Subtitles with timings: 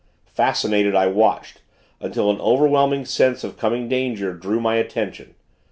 [0.33, 1.61] Fascinated, I watched,
[1.99, 5.35] until an overwhelming sense of coming danger, drew my attention.